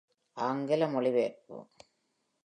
ஆங்கில 0.37 0.87
மொழிபெயர்ப்பு. 0.87 1.57